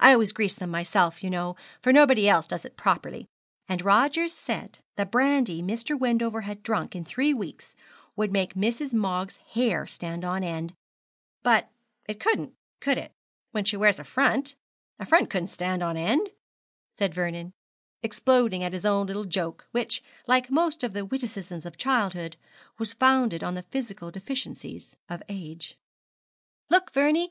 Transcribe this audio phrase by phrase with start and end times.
[0.00, 3.28] I always grease them myself, you know, for nobody else does it properly;
[3.68, 5.96] and Rogers said the brandy Mr.
[5.96, 7.76] Wendover had drunk in three weeks
[8.16, 8.92] would make Mrs.
[8.92, 10.74] Moggs' hair stand on end;
[11.44, 11.70] but
[12.08, 13.12] it couldn't, could it?
[13.52, 14.56] when she wears a front.
[14.98, 16.30] A front couldn't stand on end,'
[16.90, 17.52] said Vernon,
[18.02, 22.36] exploding at his own small joke, which, like most of the witticisms of childhood,
[22.76, 25.78] was founded on the physical deficiencies of age.
[26.70, 27.30] 'Look, Vernie!